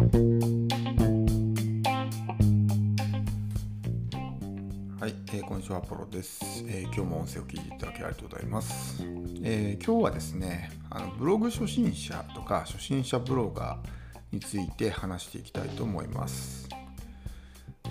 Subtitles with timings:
[0.00, 0.06] は
[5.06, 9.04] い、えー、こんにちは、ポロです、えー今日も音声を聞いていただきありがとうございます。
[9.42, 16.66] えー今日はですね、あのブログ初心者とか初心者ブロガーについて話していきたいと思います。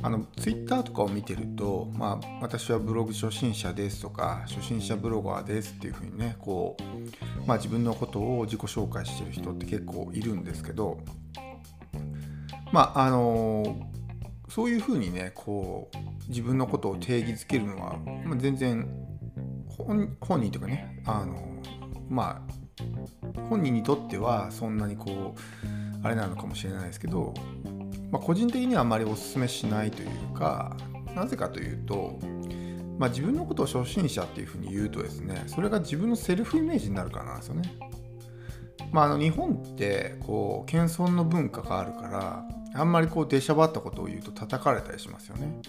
[0.01, 6.83] あのツイッターとかを見てると、まあ、私はブログ初心者ですとか初心者ブロガーですっていうふうにねこう、
[7.45, 10.99] まあ、自分のことを自己紹介してる人って結構いるんですけど
[12.71, 13.89] まああの
[14.47, 18.87] そういうふうにねこう自分のことを定義づけるのは、まあ、全然
[19.77, 21.61] 本人というかねあの
[22.09, 27.33] まあ本人にとってはそんなにこうあれなのかもしれないですけど、
[28.11, 30.75] まあ、個人的にはあまりお勧めしないというか
[31.15, 32.19] なぜかというと、
[32.97, 37.61] まあ、自分のことを初心者っていうふうに言うとですねそれが自分のセルフイメージになるからなんですよね。
[38.91, 45.61] まあ、あの日本ってこう謙遜の文化があるからあんまりこう出しゃばったことを言うと叩かれたりしますよね。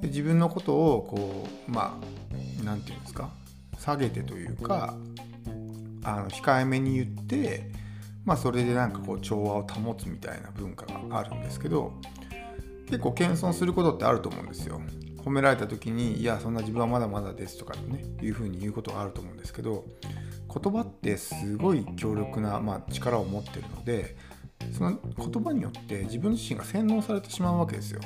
[0.00, 3.30] で自分のことをこうまあ何て言うんですか？
[3.78, 4.94] 下げてというか
[6.04, 7.70] あの控えめに言って、
[8.24, 11.92] まあ、それでなんかこう調和を保つみたいな文化があるんですけど
[12.86, 14.80] 結構謙遜することってあると思うんですよ。
[15.24, 19.84] 褒められた時に「いやそんな自分はまだまだです」とかねいうふうに言うことがあると思うんですけど
[20.52, 24.16] 言葉ってすごい強力な、まあ、力を持ってるので
[24.76, 28.00] その言葉によって自分自身が洗脳されてしまうわけですよ。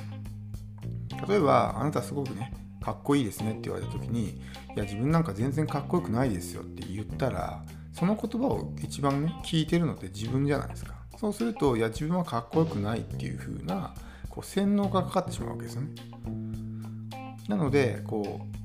[1.29, 4.41] 例えばあなたすごくねかっこいいですねって言われた時にい
[4.77, 13.95] や自分なんか全然かっこよくないですよって言ったらその言葉を一番ね聞いてるのって自分じゃないですかそうするといや自分はかっこよくないっていう風な
[14.29, 15.89] こう洗脳がかかってしまうわけですよね
[17.49, 18.64] なのでこう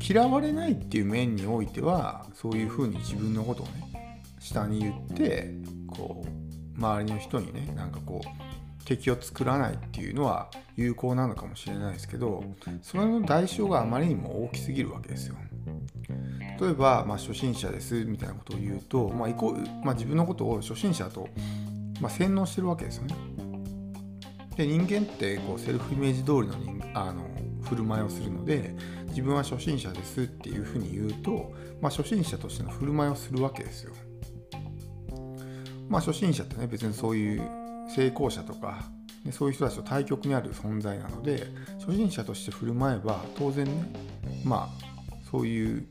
[0.00, 5.54] 嫌われないっていう面においてはそういう風に自分のことをね下に言って
[5.86, 12.42] こう周りの人にねなんかこう敵を作らないっていうのは有効なのかもしれないですけど
[12.82, 15.36] それの代償があまりにも大きすぎるわけですよ。
[16.60, 19.52] 例えば、まあ、初心者ですみたいなことを言うと、まあイコ
[19.84, 21.28] まあ、自分のことを初心者と、
[22.00, 23.14] まあ、洗脳してるわけですよね。
[24.56, 27.22] で人間ってこうセルフイメージ通りの人あの
[27.62, 28.74] 振る舞いをするので
[29.18, 33.92] 自分は初心者ですっていうふうに言うと、まあ、初心者としての振る舞いをするわけですよ。
[35.88, 37.42] まあ初心者ってね別にそういう
[37.92, 38.84] 成功者とか、
[39.32, 41.48] そういう人たちと対極にある存在なので
[41.80, 43.92] 初心者として振る舞えば当然ね
[44.44, 45.88] まあそういう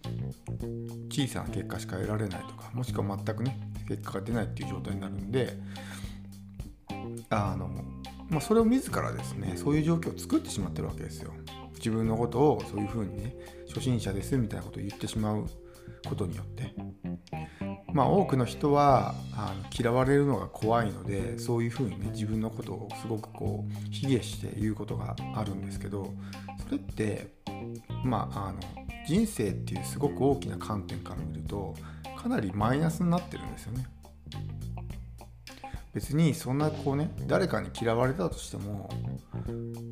[1.10, 3.60] 小さな結果しか得られないとかもしくは全くね
[3.90, 5.58] 結果が出ないっていう状態になるんで
[7.30, 7.68] あの、
[8.30, 11.34] まあ、それを自らですねそういう状況を作ってしまってるわけですよ。
[11.78, 13.36] 自分のことをそういうふうにね
[13.68, 15.48] 初心者ですみたいなことを言ってしまう
[16.08, 16.74] ことによって
[17.94, 26.14] まあ多くの人はあの嫌われるのが怖いのでそういうふうにね自分のことをすごくこう卑下して言うことがあるんですけど
[26.64, 27.28] それって
[28.04, 28.60] まああの
[29.08, 31.76] 人生っていうすごく大きな観点から見ると
[32.18, 33.88] かなりマイナスになってるんですよね。
[35.98, 38.88] 別にそんなこうね誰かに嫌われたとしても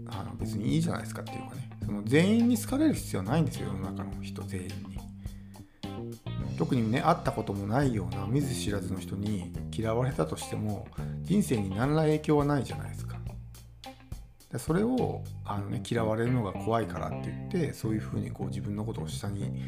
[0.07, 4.75] あの別にいいじゃないですかっていうかねその全員に好かれる必要はないんですよ世の中の人全員に。
[6.59, 10.87] 特にね会ったこともないような見ず知らずの人に嫌われたとしても
[11.23, 13.17] 人生に何ら影響はないじゃないですか。
[14.51, 19.63] でそれをあの、ね、嫌われるのが怖いからって言ってそういうふうにこう自分のことを下に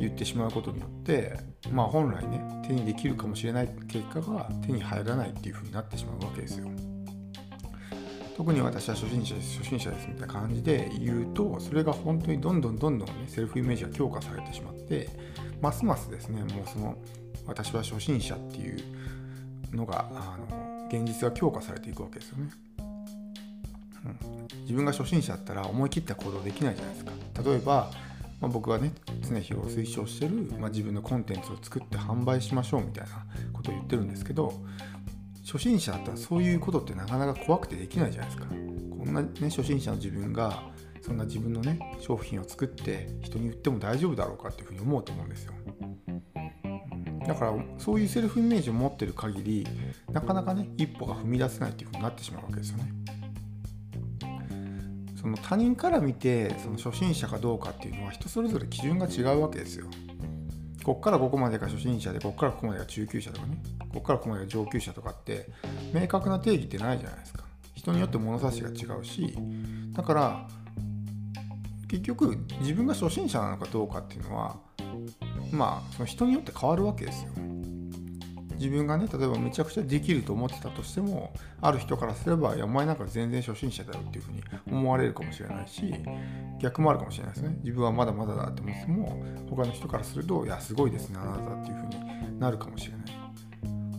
[0.00, 1.38] 言ってしまうことによって
[1.70, 6.68] まあ本来ね手にできるかもしれない結果が手に入らないっていうふうになってしまうわけですよ。
[8.36, 15.08] 特に私は初心者です初心者ですみたいな感じで言うとそれが本当にどんどんどんどんねセルフイメージが強化されてしまって
[15.62, 16.98] ますますですねもうその
[17.46, 18.78] 私は初心者っていう
[19.74, 22.50] のがあの現実が強化されていくわけですよね。
[24.04, 27.12] うん、自分が初心者だったら思い切った行動できないじゃないですか。
[27.42, 27.90] 例えば、
[28.40, 28.92] まあ、僕はね
[29.22, 34.52] 常日頃推奨してる、まあ、自分のコンテンツを作って販売しましょうみたいなことを言ってるんですけど
[35.44, 38.48] 初心者だったらそういうことってなかなか怖くてできないじゃないですか。
[38.48, 40.64] こんなね初心者の自分が
[41.00, 45.54] そんな自分のね商品を作って人に売っても大丈夫だろうかっていうふうに思うと思うんですよ。
[47.26, 49.66] だからそういうセルフイメージを持ってる限り
[50.12, 52.92] なかなかね一歩が踏み出せないっていうふうになってしまうわけですよね。
[55.26, 59.86] その他人から見てその初心者かどうかっていうのは人それぞれ基準が違うわけですよ。
[60.84, 63.58] こっからここまでが初心者でこっからここまでが中級者とかね
[63.92, 65.48] こっからここまでが上級者とかって
[65.92, 67.42] 明確な定義ってないじゃないですか。
[67.74, 69.36] 人によって物差しが違うし
[69.94, 70.48] だから
[71.88, 74.56] 結局自分が初心者なのかどうかっていうのは
[75.50, 77.30] まあその人によって変わるわけですよ。
[78.56, 85.94] 自分がね例えばめちゃくちゃできると思ってたとしてもある人からすればいやお前なんか全然初心者だよっていうふうに思われるかもしれないし
[86.60, 87.56] 逆もあるかもしれないですね。
[87.62, 91.86] 自分はまだまだだって思っても他の人からするといやすごいですねあなたっていうふう
[92.32, 93.06] になるかもしれない。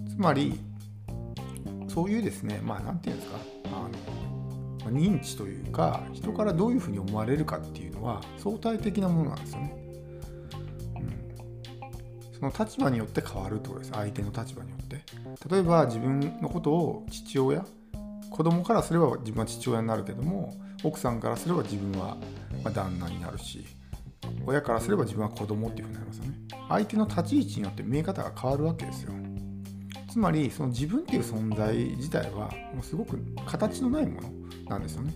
[0.10, 0.60] つまり
[1.88, 9.87] そういうですねまあ何て言うんですかあの認知というか人からどういうふうに思われるかっていうのは相対的なものなんですよね。
[12.40, 13.92] その立場によって変わるってことです。
[13.92, 15.02] 相手の立場によって。
[15.50, 17.66] 例えば自分のことを父親
[18.30, 20.54] 子供からすれば自分は父親になるけども
[20.84, 22.18] 奥さんからすれば自分は
[22.74, 23.66] 旦那になるし
[24.46, 26.34] 親からすれば自分は子供っていうふうになりますよね。
[26.70, 29.14] 相手の立ち位置によって見え方が変わるわけですよ。
[30.10, 34.30] つまりその自分っていう存在自体はもうすごく形のないもの
[34.68, 35.14] なんですよね、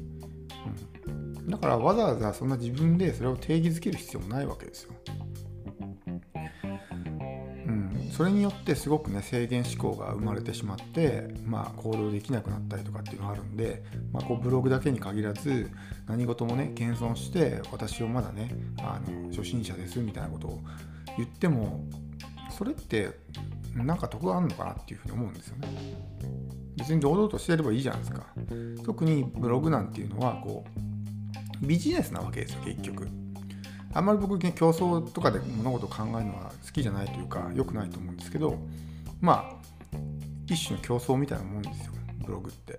[1.08, 4.94] うん、だからわざわざそんな自分でそれを定義づける必要もないわけですよ。
[8.22, 13.84] それによってすごくね制限思考が生まれてしまって、まあ、行動できなくなったりとかっていうのがあるんで、
[14.14, 15.72] まあ、こうブログだけに限らず
[16.06, 20.60] 何事もね謙遜して私をまだねあの初心者ですみたいなことを
[21.18, 21.84] 言っても
[22.56, 23.10] それって
[23.74, 25.68] なんか得があるのかなっていうふうに思うんですよね。
[26.76, 28.28] 別に堂々としてればいいじゃないですか。
[28.86, 30.64] 特にブログなんていうのはこ
[31.64, 33.21] うビジネスなわけですよ結局。
[33.94, 38.58] あんまり僕競争とかで物事を考えるのは好きじゃないというか良くないと思うんですけど
[39.20, 39.56] まあ
[40.48, 41.94] 一種の競争みたいなもんですよ
[42.26, 42.78] ブログって。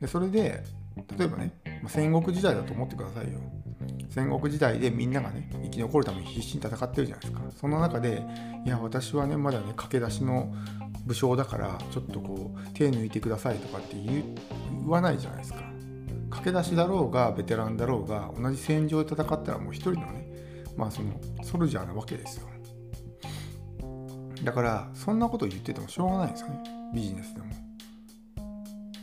[0.00, 0.64] でそれで
[1.18, 1.52] 例えばね、
[1.88, 3.38] 戦国時代だと思ってくださいよ。
[4.08, 7.40] 戦国時代でみんながね生き残るために必死に戦ってるじゃないですか。
[7.60, 8.22] そんな中で
[8.64, 10.54] いや私はねまだね駆け出しの
[11.04, 14.24] 武将だからちょっとこう手抜いてくださいとかって言
[14.86, 15.75] わないじゃないですか。
[16.46, 20.28] 駆け出しだろうがベテランだろうが同じ戦場で戦ったらもう一人のね
[20.76, 22.46] まあそのソルジャーなわけですよ。
[24.44, 26.62] だからそんなこと言っててもしょうがないんですよね。
[26.94, 27.46] ビジネスでも。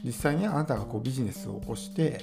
[0.05, 2.21] 実際にあなたがこうビジネスを起こして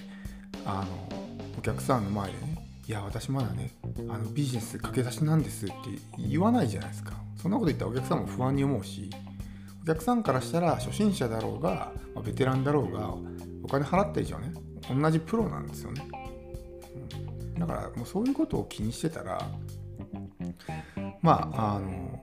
[0.65, 1.19] あの
[1.59, 3.73] お客さんの前でねいや私まだね
[4.09, 5.75] あのビジネス駆け出しなんですって
[6.17, 7.13] 言わないじゃないですか。
[7.37, 9.11] そんなこと言ったらお客さんも不安に思うし
[9.83, 13.15] お客さんからしたら初心者だろうが、まあ、ベテランだろうが
[13.63, 14.53] お金払った以上ね
[14.95, 16.09] 同じプロなんですよね。
[17.59, 19.41] だからもうそういうことを気にしてたら
[21.21, 22.23] まああの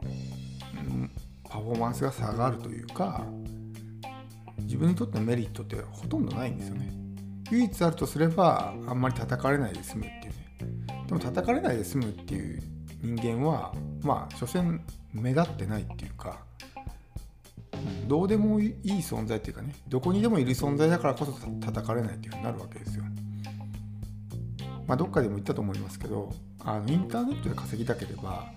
[1.47, 3.23] パフォーマンスが下がるというか
[4.59, 6.91] 自分にとってのメリットってほとんどないんですよね。
[7.51, 11.05] 唯一あるとすればあんまり叩かれないで済むっていうね。
[11.07, 12.61] でも叩かれないで済むっていう
[13.01, 14.81] 人間はまあ所詮
[15.13, 16.39] 目立ってないっていうか
[18.07, 23.03] どうでもいい存在っていうかねどこにでもいる存在だからこそ叩かれないっていうふうになるわけですよ。
[24.87, 28.51] まあ、どっかでも言ったと思いますけどあのインターネットで稼ぎたければ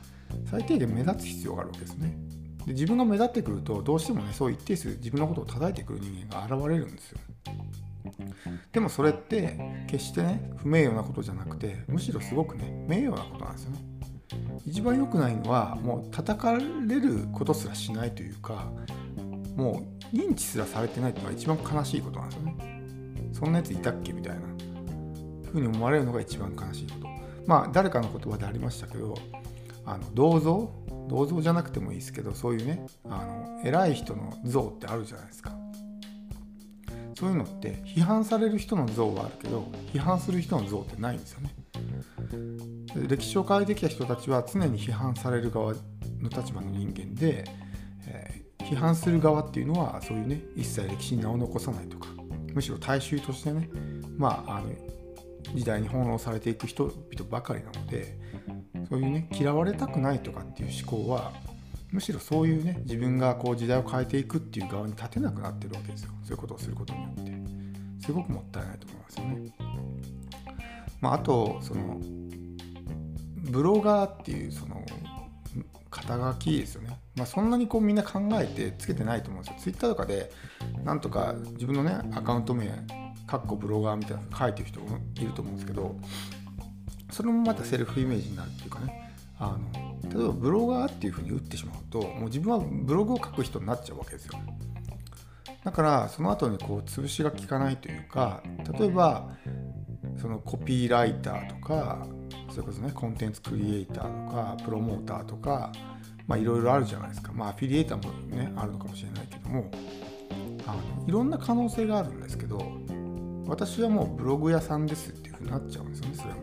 [0.48, 2.16] 最低限目立つ必要があるわけですね。
[2.66, 7.18] で自分が目立ってくるとどうしてもねそう一定数自分のことを叩いてくる人間が現れるんですよ。
[8.72, 13.78] でもそれって決してね不名誉なことじゃなくてむしろすごくね名誉なことなんですよね。
[14.64, 16.60] 一番良くないのはもう叩かれ
[17.00, 18.70] ることすらしないというか
[19.60, 23.30] もう認知すらされてないっていうのが一番悲しいことなんですよね。
[23.32, 24.40] そんなやついたっけみたいな
[25.52, 27.08] ふうに思われるのが一番悲しいこと。
[27.46, 29.14] まあ誰かの言葉でありましたけど
[29.84, 30.70] あの銅像？
[31.08, 35.52] 銅像じゃなくてもいいですけどそういうねあの偉い人の像ってあるじゃないですか。
[37.18, 41.54] そういうのって批判される人の像はあるけど批判する人の像ってないんですよね。
[43.08, 45.74] 歴史を変えてきた人たちは常に批判される側
[46.18, 47.44] の立場の人間で、
[48.70, 52.08] 批判する側っていうのはそういうね一切歴史に名を残さないとか
[52.54, 53.68] むしろ大衆としてね
[54.16, 54.70] まああの
[55.54, 58.16] 時代に翻弄されていく人々ばかりなので
[58.88, 61.32] そういうね嫌われたくないとかっていう思考は
[61.90, 66.12] むしろそういうね自分がこう時代を変えていくっていう側に立てなくなってるわけですよ。
[66.22, 67.40] そういうことをすることによって。
[68.00, 69.52] すごくもったいないと思いますよね。
[71.00, 72.00] まあ、あとその
[73.50, 74.84] ブロガーっていうその
[75.90, 79.60] 肩書きですよね、まあ、そんなにこうみんな考えてつけてないと思うんですよ。
[79.60, 80.32] ツイッターとかで
[80.84, 82.68] なんとか自分のねアカウント名
[83.26, 85.94] かっこブロガーみたいなの書いてる人もいると思うんですけど
[87.10, 94.32] それもまたセルフイメージになるっていうかねあの例えばブロガーっていうふうに打ってしまうともう自分はブログを書く人になっちゃうわけですよ
[95.62, 98.42] だからその後にこう潰しが効かないというか
[98.78, 99.28] 例えば
[100.18, 102.06] そのコピーライターとか
[102.48, 105.70] それこそねコンテンツクリエイターとかプロモーターとか
[106.26, 109.70] まあいろいろあるじゃないですかまあアフィリエイターもねあるのかもしれないけども
[110.66, 112.60] あのいろんな可能性があるんですけど
[113.46, 116.40] 私はもうブログ屋さんですっていうふうになっちゃうんですよねそれも。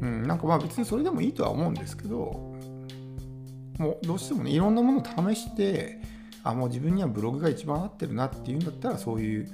[0.00, 2.16] うん、なんかまあ別にそれでもいいとは思うんですけど
[3.78, 6.00] もうどうしてもねいろんなものを試して
[6.42, 9.48] あもう自分にはブログが一番合ってるなっていうんだったらそういう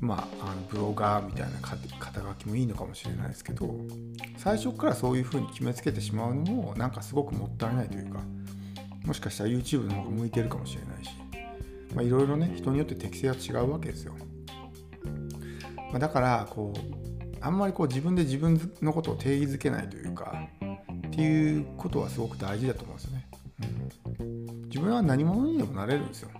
[0.00, 3.74] まあ、あのブロガーみたいな肩書きもいいのかもしれないですけど
[4.36, 8.20] 最初からそういうふうに決めつけてしまうのもなんかすごくもったいないというか
[9.06, 11.10] もしかしたら YouTube の方が向いてるかもしれないし
[12.06, 14.14] いろいろね人によって適性は違うわけですよ、
[15.90, 20.46] まあ、だからこうあんまりこう自分で自分のことを定義づけないというか
[21.06, 23.26] っていうことはすごく大事だと思うんですよね、
[24.20, 26.30] うん、自分は何者にでもなれるんですよ。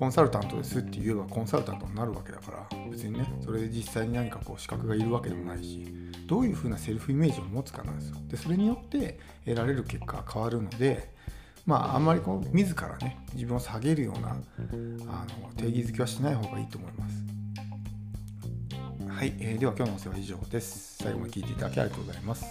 [0.00, 5.86] コンサルタントですって言えばコンサルタントになるわけだから別にねそれで実際に何かこう資格がいるわけでもないし
[6.26, 8.16] どういうふうなセルフイメージを持つかなんですよ。
[8.28, 11.12] でそれによって得られる結果が変わるので
[11.66, 17.24] まああんまりこう自らね自分を下げるようなあの定義づけはしない方がいいと思います。
[19.06, 20.96] はい、えー、では今日の音声は以上です。
[21.02, 22.46] 最後まで聞いていただきありがとうございます。